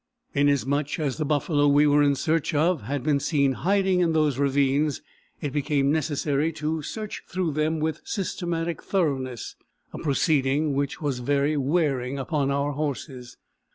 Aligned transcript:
Inasmuch 0.33 0.97
as 0.99 1.17
the 1.17 1.25
buffalo 1.25 1.67
we 1.67 1.85
were 1.85 2.01
in 2.01 2.15
search 2.15 2.55
of 2.55 2.81
had 2.81 3.03
been 3.03 3.19
seen 3.19 3.51
hiding 3.51 3.99
in 3.99 4.13
those 4.13 4.39
ravines, 4.39 4.99
it 5.41 5.51
became 5.53 5.91
necessary 5.91 6.51
to 6.53 6.81
search 6.81 7.21
through 7.27 7.51
them 7.51 7.79
with 7.79 8.01
systematic 8.03 8.81
thoroughness; 8.81 9.55
a 9.93 9.99
proceeding 9.99 10.73
which 10.73 11.03
was 11.03 11.19
very 11.19 11.55
wearing 11.55 12.17
upon 12.17 12.49
our 12.49 12.71
horses. 12.71 13.37